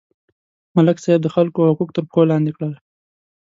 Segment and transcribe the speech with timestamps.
[0.75, 2.75] ملک صاحب د خلکو حقوق تر پښو لاندې کړي.